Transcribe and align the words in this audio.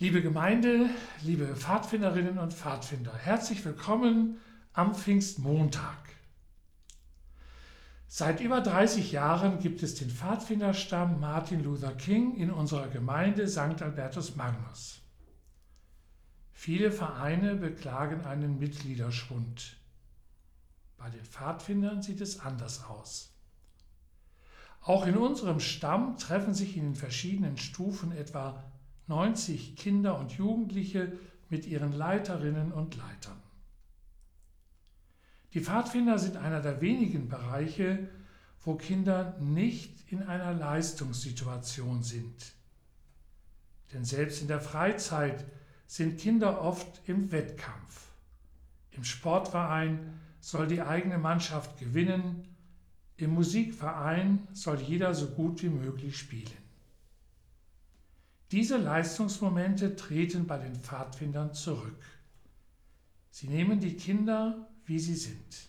Liebe 0.00 0.22
Gemeinde, 0.22 0.88
liebe 1.22 1.56
Pfadfinderinnen 1.56 2.38
und 2.38 2.54
Pfadfinder, 2.54 3.12
herzlich 3.16 3.64
willkommen 3.64 4.38
am 4.72 4.94
Pfingstmontag. 4.94 5.98
Seit 8.06 8.40
über 8.40 8.60
30 8.60 9.10
Jahren 9.10 9.58
gibt 9.58 9.82
es 9.82 9.96
den 9.96 10.08
Pfadfinderstamm 10.08 11.18
Martin 11.18 11.64
Luther 11.64 11.94
King 11.94 12.36
in 12.36 12.52
unserer 12.52 12.86
Gemeinde 12.86 13.48
St. 13.48 13.82
Albertus 13.82 14.36
Magnus. 14.36 15.00
Viele 16.52 16.92
Vereine 16.92 17.56
beklagen 17.56 18.24
einen 18.24 18.60
Mitgliederschwund. 18.60 19.78
Bei 20.96 21.10
den 21.10 21.24
Pfadfindern 21.24 22.02
sieht 22.02 22.20
es 22.20 22.38
anders 22.38 22.84
aus. 22.84 23.32
Auch 24.80 25.08
in 25.08 25.16
unserem 25.16 25.58
Stamm 25.58 26.16
treffen 26.18 26.54
sich 26.54 26.76
in 26.76 26.84
den 26.84 26.94
verschiedenen 26.94 27.56
Stufen 27.56 28.12
etwa 28.12 28.62
90 29.08 29.76
Kinder 29.76 30.18
und 30.18 30.32
Jugendliche 30.32 31.12
mit 31.48 31.66
ihren 31.66 31.92
Leiterinnen 31.92 32.72
und 32.72 32.96
Leitern. 32.96 33.40
Die 35.54 35.60
Pfadfinder 35.60 36.18
sind 36.18 36.36
einer 36.36 36.60
der 36.60 36.80
wenigen 36.80 37.28
Bereiche, 37.28 38.08
wo 38.64 38.74
Kinder 38.74 39.36
nicht 39.40 40.12
in 40.12 40.22
einer 40.22 40.52
Leistungssituation 40.52 42.02
sind. 42.02 42.52
Denn 43.92 44.04
selbst 44.04 44.42
in 44.42 44.48
der 44.48 44.60
Freizeit 44.60 45.46
sind 45.86 46.18
Kinder 46.18 46.60
oft 46.60 47.00
im 47.08 47.32
Wettkampf. 47.32 48.08
Im 48.90 49.04
Sportverein 49.04 50.20
soll 50.40 50.66
die 50.66 50.82
eigene 50.82 51.16
Mannschaft 51.16 51.78
gewinnen, 51.78 52.46
im 53.16 53.34
Musikverein 53.34 54.46
soll 54.52 54.80
jeder 54.80 55.14
so 55.14 55.28
gut 55.28 55.62
wie 55.62 55.70
möglich 55.70 56.16
spielen. 56.16 56.67
Diese 58.50 58.78
Leistungsmomente 58.78 59.94
treten 59.94 60.46
bei 60.46 60.58
den 60.58 60.76
Pfadfindern 60.76 61.52
zurück. 61.52 62.02
Sie 63.30 63.48
nehmen 63.48 63.78
die 63.78 63.94
Kinder, 63.94 64.68
wie 64.86 64.98
sie 64.98 65.14
sind. 65.14 65.68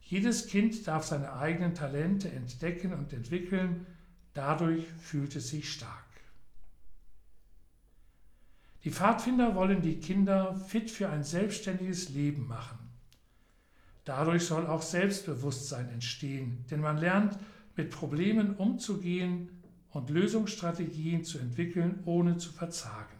Jedes 0.00 0.46
Kind 0.46 0.86
darf 0.86 1.04
seine 1.04 1.32
eigenen 1.32 1.74
Talente 1.74 2.30
entdecken 2.30 2.92
und 2.92 3.12
entwickeln, 3.12 3.86
dadurch 4.34 4.86
fühlt 4.98 5.34
es 5.34 5.48
sich 5.48 5.72
stark. 5.72 6.04
Die 8.84 8.92
Pfadfinder 8.92 9.56
wollen 9.56 9.82
die 9.82 9.98
Kinder 9.98 10.54
fit 10.54 10.92
für 10.92 11.08
ein 11.08 11.24
selbstständiges 11.24 12.10
Leben 12.10 12.46
machen. 12.46 12.78
Dadurch 14.04 14.44
soll 14.44 14.68
auch 14.68 14.82
Selbstbewusstsein 14.82 15.88
entstehen, 15.88 16.64
denn 16.70 16.80
man 16.80 16.98
lernt, 16.98 17.36
mit 17.74 17.90
Problemen 17.90 18.54
umzugehen 18.54 19.55
und 19.96 20.10
Lösungsstrategien 20.10 21.24
zu 21.24 21.38
entwickeln, 21.38 22.02
ohne 22.04 22.36
zu 22.36 22.52
verzagen. 22.52 23.16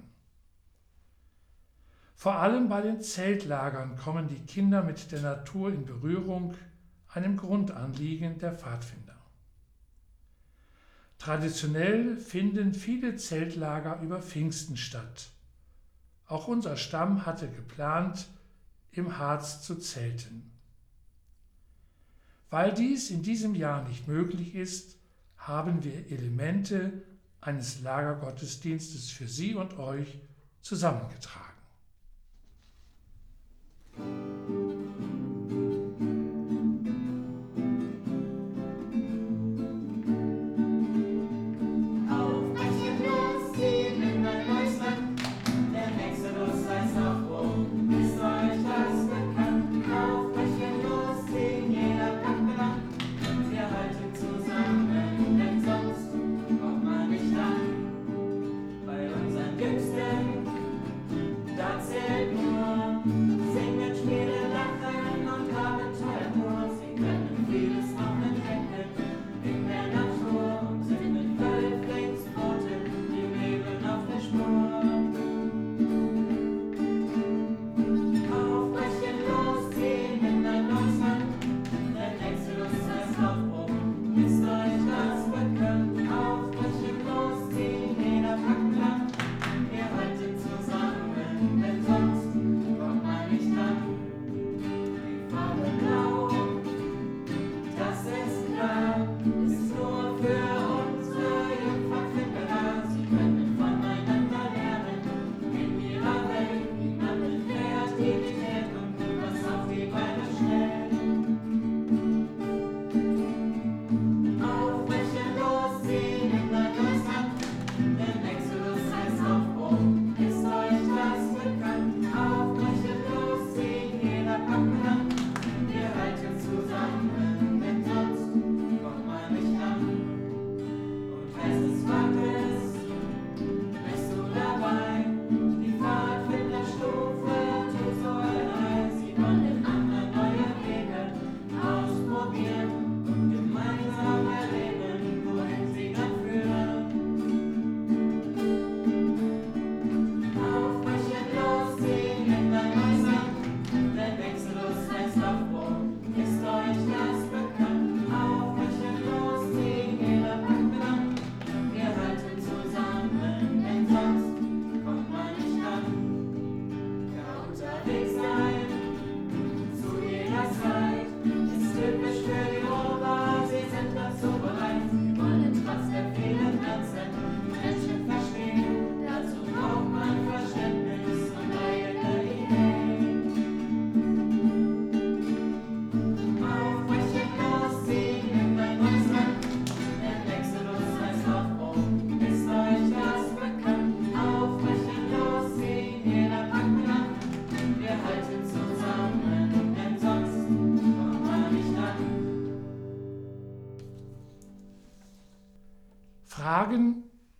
Vor 2.14 2.36
allem 2.36 2.68
bei 2.68 2.82
den 2.82 3.00
Zeltlagern 3.00 3.96
kommen 3.96 4.28
die 4.28 4.44
Kinder 4.44 4.82
mit 4.82 5.10
der 5.10 5.22
Natur 5.22 5.72
in 5.72 5.86
Berührung, 5.86 6.54
einem 7.08 7.36
Grundanliegen 7.36 8.38
der 8.38 8.52
Pfadfinder. 8.52 9.16
Traditionell 11.18 12.18
finden 12.18 12.74
viele 12.74 13.16
Zeltlager 13.16 14.00
über 14.02 14.20
Pfingsten 14.20 14.76
statt. 14.76 15.30
Auch 16.26 16.46
unser 16.46 16.76
Stamm 16.76 17.24
hatte 17.24 17.48
geplant, 17.50 18.28
im 18.92 19.18
Harz 19.18 19.62
zu 19.62 19.76
zelten. 19.76 20.50
Weil 22.50 22.74
dies 22.74 23.10
in 23.10 23.22
diesem 23.22 23.54
Jahr 23.54 23.88
nicht 23.88 24.08
möglich 24.08 24.54
ist, 24.54 24.95
haben 25.46 25.84
wir 25.84 26.10
Elemente 26.10 27.04
eines 27.40 27.80
Lagergottesdienstes 27.80 29.10
für 29.10 29.28
Sie 29.28 29.54
und 29.54 29.78
euch 29.78 30.18
zusammengetragen. 30.60 31.46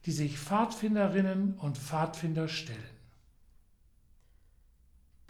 Die 0.06 0.12
sich 0.12 0.38
Pfadfinderinnen 0.38 1.54
und 1.54 1.78
Pfadfinder 1.78 2.46
stellen. 2.46 2.78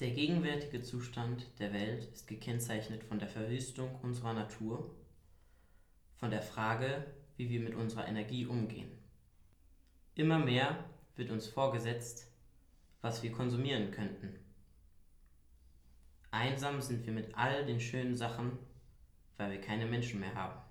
Der 0.01 0.11
gegenwärtige 0.11 0.83
Zustand 0.83 1.47
der 1.59 1.73
Welt 1.73 2.05
ist 2.13 2.29
gekennzeichnet 2.29 3.03
von 3.03 3.19
der 3.19 3.29
Verwüstung 3.29 3.95
unserer 4.03 4.35
Natur, 4.35 4.95
von 6.17 6.31
der 6.31 6.43
Frage, 6.43 7.07
wie 7.39 7.49
wir 7.49 7.61
mit 7.61 7.75
unserer 7.75 8.07
Energie 8.07 8.45
umgehen. 8.45 8.91
Immer 10.15 10.39
mehr 10.39 10.85
wird 11.17 11.31
uns 11.31 11.47
vorgesetzt, 11.47 12.31
was 13.01 13.23
wir 13.23 13.33
konsumieren 13.33 13.91
könnten. 13.93 14.39
Einsam 16.31 16.83
sind 16.83 17.07
wir 17.07 17.15
mit 17.15 17.35
all 17.35 17.65
den 17.65 17.81
schönen 17.81 18.15
Sachen, 18.15 18.59
weil 19.39 19.53
wir 19.53 19.61
keine 19.63 19.87
Menschen 19.87 20.21
mehr 20.21 20.35
haben. 20.35 20.66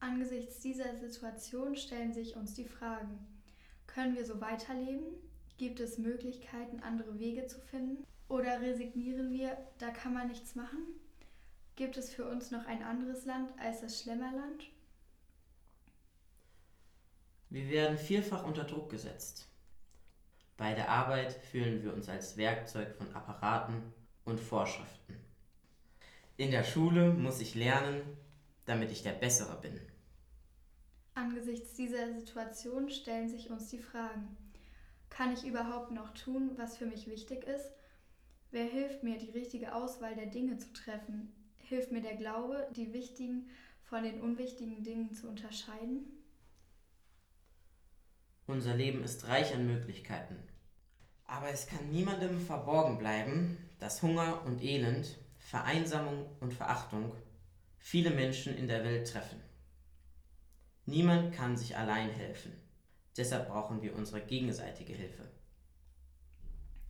Angesichts 0.00 0.60
dieser 0.60 0.96
Situation 0.96 1.76
stellen 1.76 2.12
sich 2.12 2.34
uns 2.34 2.54
die 2.54 2.64
Fragen, 2.64 3.18
können 3.86 4.16
wir 4.16 4.24
so 4.24 4.40
weiterleben? 4.40 5.06
Gibt 5.58 5.78
es 5.78 5.98
Möglichkeiten, 5.98 6.80
andere 6.80 7.18
Wege 7.18 7.46
zu 7.46 7.60
finden? 7.60 8.04
Oder 8.28 8.62
resignieren 8.62 9.30
wir, 9.30 9.58
da 9.78 9.90
kann 9.90 10.14
man 10.14 10.28
nichts 10.28 10.54
machen? 10.54 10.78
Gibt 11.76 11.96
es 11.96 12.14
für 12.14 12.26
uns 12.26 12.50
noch 12.50 12.66
ein 12.66 12.82
anderes 12.82 13.26
Land 13.26 13.50
als 13.58 13.82
das 13.82 14.00
Schlemmerland? 14.00 14.64
Wir 17.50 17.68
werden 17.68 17.98
vielfach 17.98 18.46
unter 18.46 18.64
Druck 18.64 18.90
gesetzt. 18.90 19.48
Bei 20.56 20.72
der 20.74 20.88
Arbeit 20.88 21.32
fühlen 21.32 21.82
wir 21.82 21.92
uns 21.92 22.08
als 22.08 22.36
Werkzeug 22.36 22.94
von 22.94 23.12
Apparaten 23.14 23.82
und 24.24 24.38
Vorschriften. 24.38 25.16
In 26.36 26.52
der 26.52 26.64
Schule 26.64 27.12
muss 27.12 27.40
ich 27.40 27.54
lernen, 27.54 28.02
damit 28.66 28.90
ich 28.90 29.02
der 29.02 29.12
Bessere 29.12 29.60
bin. 29.60 29.80
Angesichts 31.20 31.74
dieser 31.74 32.14
Situation 32.14 32.88
stellen 32.88 33.28
sich 33.28 33.50
uns 33.50 33.68
die 33.68 33.78
Fragen. 33.78 34.38
Kann 35.10 35.34
ich 35.34 35.44
überhaupt 35.44 35.90
noch 35.90 36.14
tun, 36.14 36.52
was 36.56 36.78
für 36.78 36.86
mich 36.86 37.08
wichtig 37.08 37.44
ist? 37.44 37.74
Wer 38.52 38.64
hilft 38.64 39.02
mir, 39.02 39.18
die 39.18 39.28
richtige 39.28 39.74
Auswahl 39.74 40.14
der 40.14 40.26
Dinge 40.26 40.56
zu 40.56 40.72
treffen? 40.72 41.30
Hilft 41.58 41.92
mir 41.92 42.00
der 42.00 42.16
Glaube, 42.16 42.66
die 42.74 42.94
wichtigen 42.94 43.50
von 43.82 44.02
den 44.02 44.22
unwichtigen 44.22 44.82
Dingen 44.82 45.12
zu 45.12 45.28
unterscheiden? 45.28 46.06
Unser 48.46 48.74
Leben 48.74 49.04
ist 49.04 49.28
reich 49.28 49.54
an 49.54 49.66
Möglichkeiten. 49.66 50.36
Aber 51.26 51.50
es 51.50 51.66
kann 51.66 51.90
niemandem 51.90 52.40
verborgen 52.40 52.96
bleiben, 52.96 53.58
dass 53.78 54.00
Hunger 54.00 54.42
und 54.46 54.62
Elend, 54.62 55.18
Vereinsamung 55.38 56.24
und 56.40 56.54
Verachtung 56.54 57.12
viele 57.78 58.08
Menschen 58.08 58.56
in 58.56 58.68
der 58.68 58.84
Welt 58.84 59.12
treffen. 59.12 59.49
Niemand 60.90 61.32
kann 61.32 61.56
sich 61.56 61.76
allein 61.76 62.10
helfen. 62.10 62.50
Deshalb 63.16 63.48
brauchen 63.48 63.80
wir 63.80 63.94
unsere 63.94 64.20
gegenseitige 64.20 64.92
Hilfe. 64.92 65.22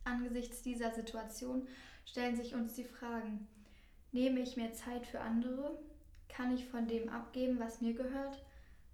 Angesichts 0.05 0.63
dieser 0.63 0.91
Situation 0.91 1.67
stellen 2.03 2.35
sich 2.35 2.55
uns 2.55 2.73
die 2.73 2.83
Fragen, 2.83 3.47
nehme 4.11 4.39
ich 4.39 4.57
mir 4.57 4.73
Zeit 4.73 5.05
für 5.05 5.19
andere? 5.19 5.77
Kann 6.29 6.51
ich 6.51 6.65
von 6.65 6.87
dem 6.87 7.09
abgeben, 7.09 7.59
was 7.59 7.81
mir 7.81 7.93
gehört? 7.93 8.43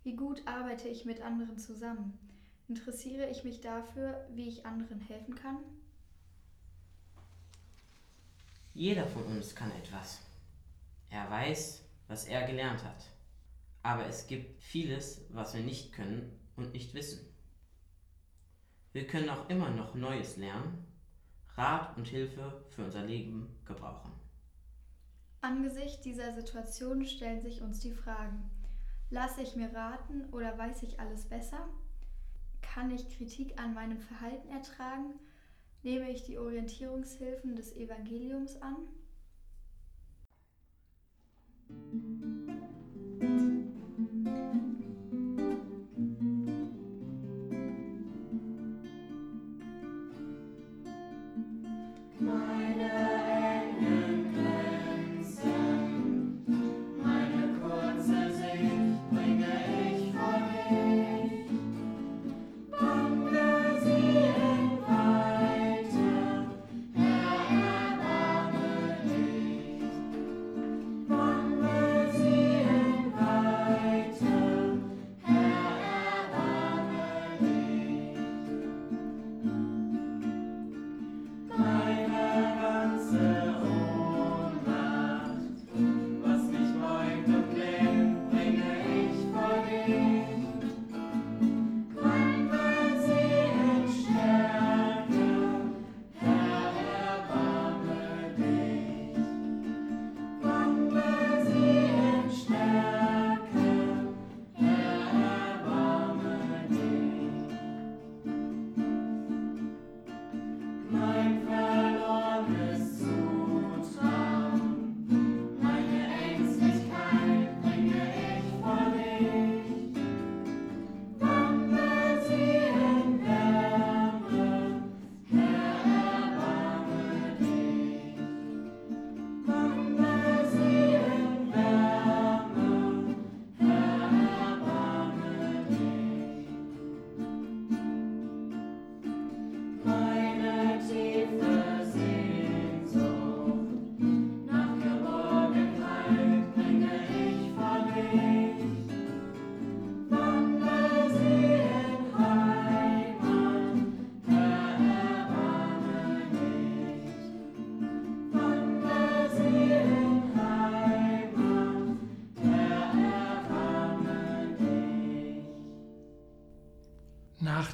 Wie 0.03 0.17
gut 0.17 0.45
arbeite 0.45 0.89
ich 0.89 1.05
mit 1.05 1.21
anderen 1.21 1.57
zusammen? 1.57 2.19
Interessiere 2.67 3.29
ich 3.29 3.45
mich 3.45 3.61
dafür, 3.61 4.27
wie 4.33 4.49
ich 4.49 4.65
anderen 4.65 4.99
helfen 4.99 5.35
kann? 5.35 5.59
Jeder 8.73 9.07
von 9.07 9.23
uns 9.23 9.55
kann 9.55 9.71
etwas. 9.71 10.19
Er 11.09 11.31
weiß, 11.31 11.81
was 12.09 12.25
er 12.25 12.45
gelernt 12.45 12.83
hat. 12.83 13.16
Aber 13.87 14.05
es 14.05 14.27
gibt 14.27 14.61
vieles, 14.61 15.25
was 15.29 15.53
wir 15.53 15.61
nicht 15.63 15.93
können 15.93 16.37
und 16.57 16.73
nicht 16.73 16.93
wissen. 16.93 17.25
Wir 18.91 19.07
können 19.07 19.29
auch 19.29 19.49
immer 19.49 19.69
noch 19.69 19.95
Neues 19.95 20.35
lernen, 20.35 20.85
Rat 21.55 21.95
und 21.95 22.05
Hilfe 22.05 22.65
für 22.71 22.83
unser 22.83 23.05
Leben 23.05 23.47
gebrauchen. 23.63 24.11
Angesichts 25.39 26.01
dieser 26.01 26.33
Situation 26.33 27.05
stellen 27.05 27.41
sich 27.41 27.61
uns 27.61 27.79
die 27.79 27.93
Fragen. 27.93 28.49
Lasse 29.09 29.41
ich 29.41 29.55
mir 29.55 29.73
raten 29.73 30.25
oder 30.33 30.57
weiß 30.57 30.83
ich 30.83 30.99
alles 30.99 31.29
besser? 31.29 31.69
Kann 32.61 32.91
ich 32.91 33.07
Kritik 33.15 33.57
an 33.57 33.73
meinem 33.73 34.01
Verhalten 34.01 34.49
ertragen? 34.49 35.13
Nehme 35.83 36.11
ich 36.11 36.23
die 36.23 36.37
Orientierungshilfen 36.37 37.55
des 37.55 37.73
Evangeliums 37.73 38.61
an? 38.61 38.75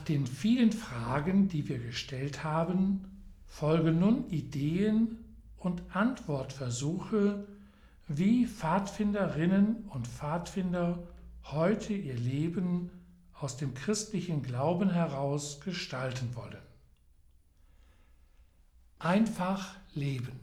Den 0.10 0.28
vielen 0.28 0.72
Fragen, 0.72 1.48
die 1.48 1.68
wir 1.68 1.80
gestellt 1.80 2.44
haben, 2.44 3.06
folgen 3.46 4.00
nun 4.00 4.30
Ideen 4.30 5.18
und 5.58 5.84
Antwortversuche, 5.96 7.48
wie 8.08 8.46
Pfadfinderinnen 8.46 9.86
und 9.90 10.08
Pfadfinder 10.08 11.08
heute 11.46 11.94
ihr 11.94 12.16
Leben 12.16 12.90
aus 13.34 13.58
dem 13.58 13.74
christlichen 13.74 14.42
Glauben 14.42 14.90
heraus 14.90 15.62
gestalten 15.62 16.36
wollen. 16.36 16.62
Einfach 19.00 19.76
leben. 19.94 20.40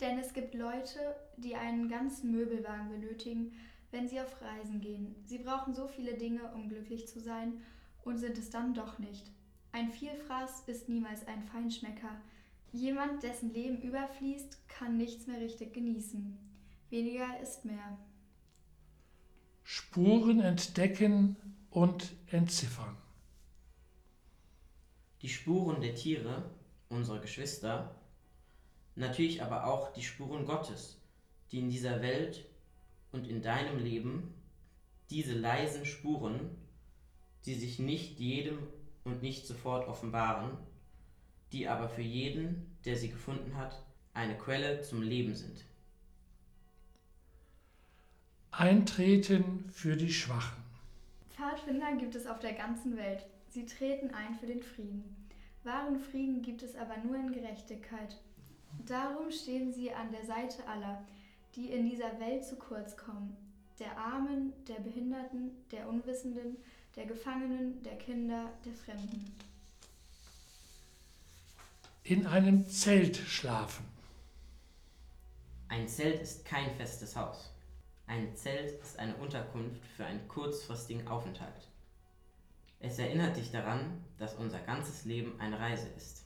Denn 0.00 0.18
es 0.18 0.32
gibt 0.32 0.54
Leute, 0.54 0.98
die 1.36 1.54
einen 1.54 1.88
ganzen 1.88 2.32
Möbelwagen 2.32 2.88
benötigen, 2.88 3.52
wenn 3.90 4.08
sie 4.08 4.20
auf 4.20 4.40
Reisen 4.42 4.80
gehen. 4.80 5.14
Sie 5.24 5.38
brauchen 5.38 5.72
so 5.72 5.86
viele 5.86 6.14
Dinge, 6.14 6.52
um 6.54 6.68
glücklich 6.68 7.06
zu 7.06 7.20
sein 7.20 7.62
und 8.04 8.18
sind 8.18 8.38
es 8.38 8.50
dann 8.50 8.74
doch 8.74 8.98
nicht. 8.98 9.30
Ein 9.72 9.90
Vielfraß 9.90 10.68
ist 10.68 10.88
niemals 10.88 11.26
ein 11.26 11.42
Feinschmecker. 11.42 12.20
Jemand, 12.72 13.22
dessen 13.22 13.52
Leben 13.52 13.80
überfließt, 13.82 14.68
kann 14.68 14.96
nichts 14.96 15.26
mehr 15.26 15.40
richtig 15.40 15.72
genießen. 15.72 16.36
Weniger 16.90 17.40
ist 17.40 17.64
mehr. 17.64 17.98
Spuren 19.62 20.40
entdecken 20.40 21.36
und 21.70 22.12
entziffern. 22.26 22.96
Die 25.22 25.28
Spuren 25.28 25.80
der 25.80 25.94
Tiere, 25.94 26.50
unserer 26.88 27.18
Geschwister, 27.18 27.94
natürlich 28.94 29.42
aber 29.42 29.66
auch 29.66 29.92
die 29.92 30.02
Spuren 30.02 30.44
Gottes, 30.44 31.00
die 31.50 31.60
in 31.60 31.70
dieser 31.70 32.02
Welt 32.02 32.46
und 33.10 33.26
in 33.26 33.42
deinem 33.42 33.78
Leben 33.78 34.34
diese 35.10 35.32
leisen 35.32 35.86
Spuren, 35.86 36.50
die 37.46 37.54
sich 37.54 37.78
nicht 37.78 38.18
jedem 38.18 38.58
und 39.04 39.22
nicht 39.22 39.46
sofort 39.46 39.86
offenbaren, 39.88 40.50
die 41.52 41.68
aber 41.68 41.88
für 41.88 42.02
jeden, 42.02 42.76
der 42.84 42.96
sie 42.96 43.10
gefunden 43.10 43.56
hat, 43.56 43.84
eine 44.14 44.36
Quelle 44.36 44.80
zum 44.80 45.02
Leben 45.02 45.34
sind. 45.34 45.64
Eintreten 48.50 49.68
für 49.70 49.96
die 49.96 50.12
Schwachen. 50.12 50.62
Pfadfinder 51.30 51.96
gibt 51.96 52.14
es 52.14 52.26
auf 52.26 52.38
der 52.38 52.52
ganzen 52.52 52.96
Welt. 52.96 53.26
Sie 53.48 53.66
treten 53.66 54.10
ein 54.14 54.34
für 54.34 54.46
den 54.46 54.62
Frieden. 54.62 55.16
Wahren 55.64 55.98
Frieden 55.98 56.42
gibt 56.42 56.62
es 56.62 56.76
aber 56.76 56.96
nur 56.98 57.16
in 57.16 57.32
Gerechtigkeit. 57.32 58.16
Darum 58.86 59.30
stehen 59.30 59.72
sie 59.72 59.92
an 59.92 60.10
der 60.12 60.24
Seite 60.24 60.66
aller, 60.68 61.04
die 61.56 61.70
in 61.72 61.88
dieser 61.88 62.20
Welt 62.20 62.44
zu 62.44 62.56
kurz 62.56 62.96
kommen. 62.96 63.36
Der 63.78 63.96
Armen, 63.98 64.52
der 64.68 64.80
Behinderten, 64.80 65.50
der 65.70 65.88
Unwissenden, 65.88 66.56
der 66.96 67.06
Gefangenen, 67.06 67.82
der 67.82 67.96
Kinder, 67.98 68.50
der 68.64 68.72
Fremden. 68.72 69.34
In 72.04 72.26
einem 72.26 72.68
Zelt 72.68 73.16
schlafen. 73.16 73.84
Ein 75.68 75.88
Zelt 75.88 76.20
ist 76.20 76.44
kein 76.44 76.74
festes 76.76 77.16
Haus. 77.16 77.50
Ein 78.06 78.36
Zelt 78.36 78.80
ist 78.82 78.98
eine 78.98 79.16
Unterkunft 79.16 79.84
für 79.96 80.04
einen 80.04 80.28
kurzfristigen 80.28 81.08
Aufenthalt. 81.08 81.68
Es 82.80 82.98
erinnert 82.98 83.36
dich 83.36 83.50
daran, 83.50 84.04
dass 84.18 84.34
unser 84.34 84.60
ganzes 84.60 85.06
Leben 85.06 85.40
eine 85.40 85.58
Reise 85.58 85.88
ist. 85.96 86.24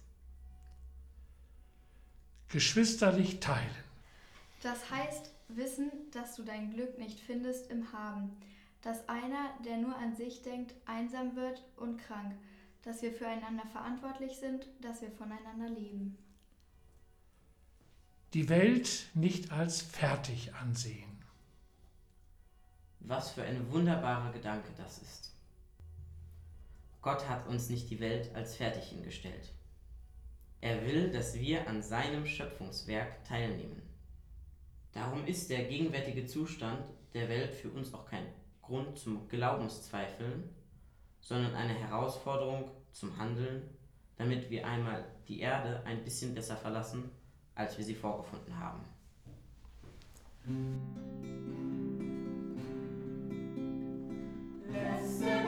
Geschwisterlich 2.49 3.39
teilen. 3.39 3.71
Das 4.63 4.91
heißt, 4.91 5.31
wissen, 5.49 5.93
dass 6.13 6.35
du 6.35 6.43
dein 6.43 6.73
Glück 6.73 6.99
nicht 6.99 7.21
findest 7.21 7.71
im 7.71 7.93
Haben, 7.93 8.37
dass 8.83 9.09
einer, 9.09 9.51
der 9.65 9.79
nur 9.79 9.97
an 9.97 10.15
sich 10.15 10.43
denkt, 10.43 10.75
einsam 10.87 11.35
wird 11.37 11.63
und 11.77 11.99
krank, 11.99 12.35
dass 12.83 13.03
wir 13.03 13.13
füreinander 13.13 13.67
verantwortlich 13.67 14.37
sind, 14.39 14.67
dass 14.81 15.03
wir 15.03 15.11
voneinander 15.11 15.69
leben. 15.69 16.17
Die 18.35 18.49
Welt 18.49 19.09
nicht 19.15 19.53
als 19.53 19.83
fertig 19.83 20.55
ansehen. 20.55 21.19
Was 23.01 23.31
für 23.33 23.43
ein 23.43 23.73
wunderbarer 23.73 24.33
Gedanke 24.33 24.71
das 24.77 24.99
ist. 24.99 25.35
Gott 27.01 27.29
hat 27.29 27.47
uns 27.47 27.71
nicht 27.71 27.89
die 27.91 28.01
Welt 28.01 28.35
als 28.35 28.57
fertig 28.57 28.85
hingestellt. 28.85 29.53
Er 30.61 30.85
will, 30.85 31.11
dass 31.11 31.35
wir 31.35 31.69
an 31.69 31.83
seinem 31.83 32.27
Schöpfungswerk 32.27 33.25
teilnehmen. 33.25 33.83
Darum 34.93 35.25
ist 35.27 35.49
der 35.49 35.65
gegenwärtige 35.65 36.27
Zustand 36.27 36.85
der 37.15 37.29
Welt 37.29 37.55
für 37.55 37.71
uns 37.71 37.95
auch 37.95 38.07
kein 38.07 38.27
Grund 38.69 38.99
zum 38.99 39.27
Glaubenszweifeln, 39.29 40.45
sondern 41.21 41.55
eine 41.55 41.73
Herausforderung 41.73 42.71
zum 42.93 43.17
Handeln, 43.17 43.63
damit 44.19 44.51
wir 44.51 44.67
einmal 44.67 45.07
die 45.27 45.41
Erde 45.41 45.83
ein 45.87 46.05
bisschen 46.05 46.35
besser 46.35 46.57
verlassen, 46.57 47.11
als 47.55 47.79
wir 47.79 47.85
sie 47.85 47.95
vorgefunden 47.95 48.55
haben. 48.59 48.85
Listen. 54.71 55.48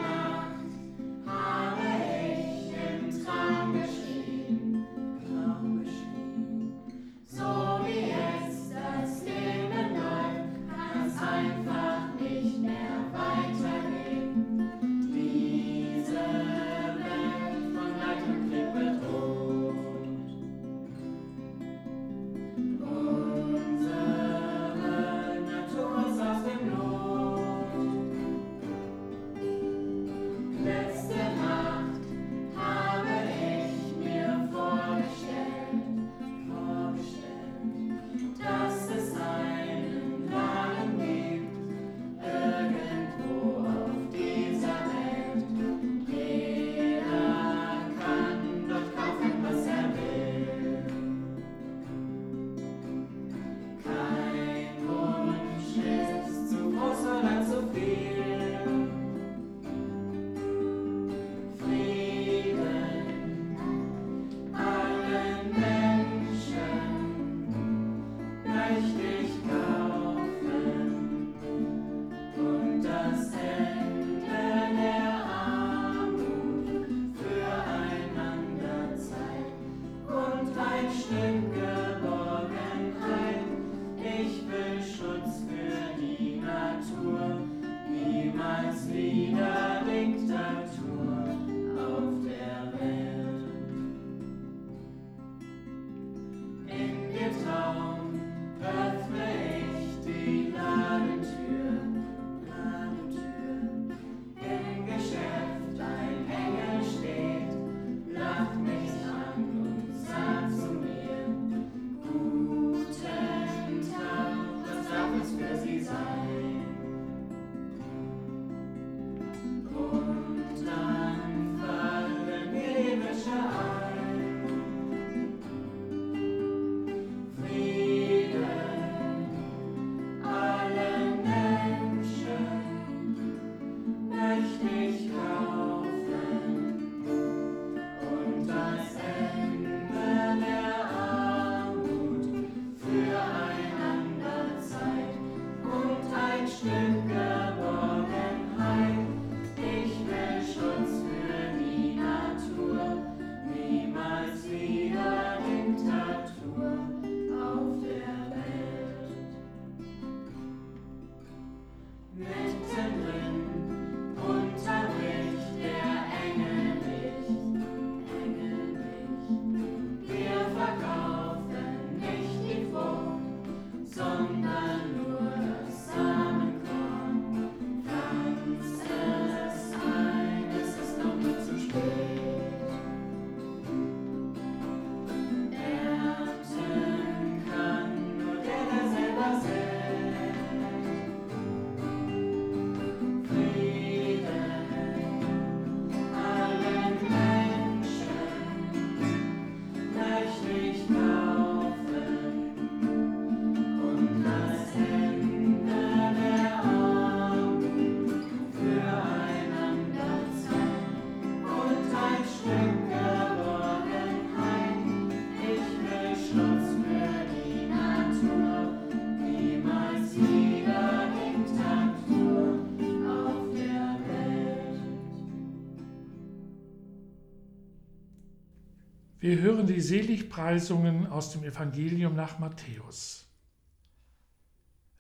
Wir 229.31 229.43
hören 229.43 229.69
die 229.69 229.81
Seligpreisungen 229.81 231.07
aus 231.07 231.31
dem 231.31 231.45
Evangelium 231.45 232.17
nach 232.17 232.41
Matthäus. 232.41 233.29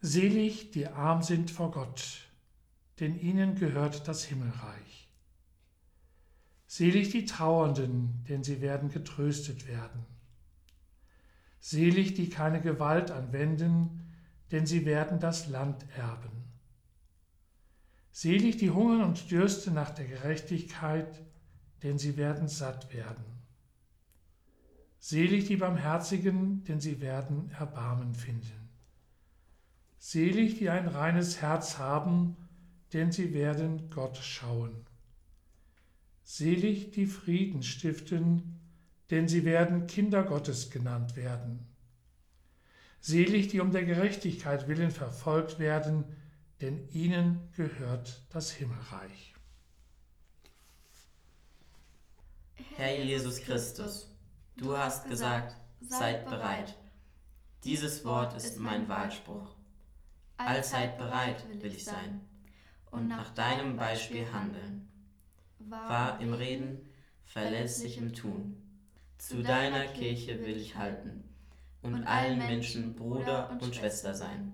Selig, 0.01 0.71
die 0.71 0.87
arm 0.87 1.25
sind 1.25 1.51
vor 1.51 1.73
Gott, 1.73 2.29
denn 3.01 3.19
ihnen 3.19 3.57
gehört 3.57 4.07
das 4.07 4.23
Himmelreich. 4.23 5.09
Selig 6.69 7.11
die 7.11 7.25
Trauernden, 7.25 8.25
denn 8.29 8.45
sie 8.45 8.61
werden 8.61 8.93
getröstet 8.93 9.66
werden. 9.66 10.07
Selig 11.59 12.14
die 12.14 12.29
keine 12.29 12.61
Gewalt 12.61 13.11
anwenden, 13.11 14.14
denn 14.53 14.64
sie 14.64 14.87
werden 14.87 15.19
das 15.19 15.49
Land 15.49 15.85
erben. 15.97 16.45
Selig 18.12 18.59
die 18.59 18.71
hungern 18.71 19.03
und 19.03 19.29
dürsten 19.29 19.75
nach 19.75 19.90
der 19.90 20.07
Gerechtigkeit, 20.07 21.21
denn 21.83 21.99
sie 21.99 22.16
werden 22.16 22.47
satt 22.47 22.95
werden. 22.95 23.39
Selig 25.03 25.47
die 25.47 25.57
Barmherzigen, 25.57 26.63
denn 26.65 26.79
sie 26.79 27.01
werden 27.01 27.51
Erbarmen 27.59 28.15
finden. 28.15 28.69
Selig 29.99 30.59
die 30.59 30.69
ein 30.69 30.87
reines 30.87 31.41
Herz 31.41 31.79
haben, 31.79 32.37
denn 32.93 33.11
sie 33.11 33.33
werden 33.33 33.89
Gott 33.89 34.19
schauen. 34.19 34.85
Selig 36.23 36.93
die 36.93 37.07
Frieden 37.07 37.63
stiften, 37.63 38.61
denn 39.11 39.27
sie 39.27 39.45
werden 39.45 39.87
Kinder 39.87 40.23
Gottes 40.23 40.71
genannt 40.71 41.17
werden. 41.17 41.67
Selig 43.01 43.49
die 43.49 43.61
um 43.61 43.73
der 43.73 43.85
Gerechtigkeit 43.85 44.69
willen 44.69 44.91
verfolgt 44.91 45.59
werden, 45.59 46.05
denn 46.61 46.87
ihnen 46.91 47.49
gehört 47.57 48.23
das 48.31 48.51
Himmelreich. 48.51 49.35
Herr 52.77 53.03
Jesus 53.03 53.41
Christus, 53.41 54.10
Du 54.61 54.77
hast 54.77 55.09
gesagt, 55.09 55.57
seid 55.81 56.29
bereit. 56.29 56.77
Dieses 57.64 58.05
Wort 58.05 58.37
ist 58.37 58.59
mein 58.59 58.87
Wahlspruch. 58.90 59.55
Allzeit 60.37 60.99
bereit 60.99 61.42
will 61.62 61.73
ich 61.73 61.85
sein. 61.87 62.20
und 62.90 63.09
nach 63.09 63.31
deinem 63.31 63.77
Beispiel 63.77 64.31
handeln. 64.31 64.87
Wahr 65.61 66.20
im 66.20 66.35
Reden, 66.35 66.90
verlässlich 67.25 67.96
im 67.96 68.12
Tun. 68.12 68.61
Zu 69.16 69.42
deiner 69.42 69.87
Kirche 69.87 70.38
will 70.40 70.59
ich 70.59 70.77
halten. 70.77 71.25
und 71.83 72.05
allen 72.05 72.37
Menschen 72.37 72.94
Bruder 72.94 73.57
und 73.62 73.75
Schwester 73.75 74.12
sein. 74.12 74.53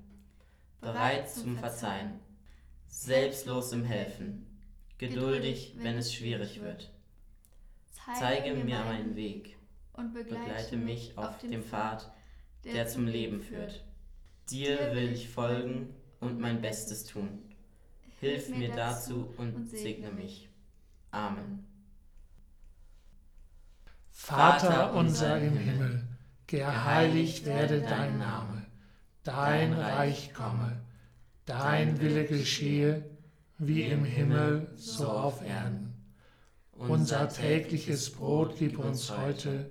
Bereit 0.80 1.28
zum 1.28 1.58
Verzeihen, 1.58 2.20
selbstlos 2.86 3.72
im 3.72 3.84
Helfen, 3.84 4.46
geduldig, 4.98 5.74
wenn 5.78 5.98
es 5.98 6.14
schwierig 6.14 6.60
wird. 6.60 6.92
Zeige 8.14 8.54
mir 8.54 8.78
meinen 8.84 9.16
Weg 9.16 9.55
und 9.96 10.12
begleite 10.12 10.76
mich 10.76 11.16
auf 11.16 11.38
dem 11.38 11.62
Pfad, 11.62 12.12
der 12.64 12.86
zum 12.86 13.06
Leben 13.06 13.40
führt. 13.40 13.84
Dir 14.50 14.94
will 14.94 15.12
ich 15.12 15.28
folgen 15.28 15.94
und 16.20 16.38
mein 16.38 16.60
Bestes 16.60 17.04
tun. 17.04 17.42
Hilf 18.20 18.48
mir 18.48 18.72
dazu 18.72 19.32
und 19.36 19.68
segne 19.68 20.10
mich. 20.10 20.48
Amen. 21.10 21.66
Vater 24.10 24.94
unser 24.94 25.38
im 25.38 25.56
Himmel, 25.56 26.02
geheiligt 26.46 27.44
werde 27.44 27.82
dein 27.82 28.18
Name, 28.18 28.66
dein 29.22 29.74
Reich 29.74 30.32
komme, 30.32 30.80
dein 31.44 32.00
Wille 32.00 32.24
geschehe, 32.24 33.04
wie 33.58 33.82
im 33.82 34.04
Himmel, 34.04 34.72
so 34.76 35.08
auf 35.08 35.42
Erden. 35.42 35.94
Unser 36.72 37.28
tägliches 37.28 38.10
Brot 38.10 38.56
gib 38.58 38.78
uns 38.78 39.10
heute 39.16 39.70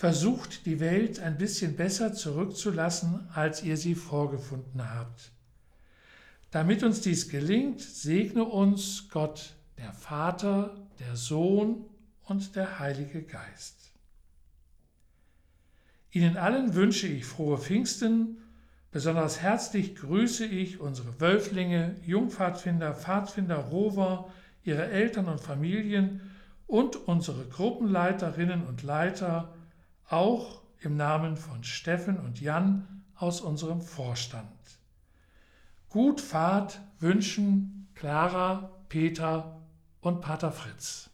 Versucht 0.00 0.64
die 0.64 0.80
Welt 0.80 1.20
ein 1.20 1.36
bisschen 1.36 1.76
besser 1.76 2.14
zurückzulassen, 2.14 3.28
als 3.34 3.62
ihr 3.62 3.76
sie 3.76 3.94
vorgefunden 3.94 4.82
habt. 4.82 5.30
Damit 6.50 6.82
uns 6.82 7.02
dies 7.02 7.28
gelingt, 7.28 7.82
segne 7.82 8.44
uns 8.44 9.10
Gott, 9.10 9.56
der 9.76 9.92
Vater, 9.92 10.88
der 11.00 11.16
Sohn 11.16 11.84
und 12.22 12.56
der 12.56 12.78
Heilige 12.78 13.20
Geist. 13.22 13.92
Ihnen 16.12 16.38
allen 16.38 16.74
wünsche 16.74 17.06
ich 17.06 17.26
frohe 17.26 17.58
Pfingsten, 17.58 18.38
besonders 18.92 19.42
herzlich 19.42 19.96
grüße 19.96 20.46
ich 20.46 20.80
unsere 20.80 21.20
Wölflinge, 21.20 21.94
Jungpfadfinder, 22.06 22.94
Pfadfinder, 22.94 23.56
Rover, 23.56 24.32
ihre 24.64 24.86
Eltern 24.86 25.28
und 25.28 25.42
Familien 25.42 26.22
und 26.66 26.96
unsere 26.96 27.44
Gruppenleiterinnen 27.44 28.66
und 28.66 28.82
Leiter, 28.82 29.52
auch 30.10 30.62
im 30.80 30.96
Namen 30.96 31.36
von 31.36 31.64
Steffen 31.64 32.18
und 32.18 32.40
Jan 32.40 33.04
aus 33.14 33.40
unserem 33.40 33.80
Vorstand. 33.80 34.48
Gut 35.88 36.20
Fahrt 36.20 36.80
wünschen 36.98 37.88
Clara, 37.94 38.70
Peter 38.88 39.60
und 40.00 40.20
Pater 40.20 40.52
Fritz. 40.52 41.10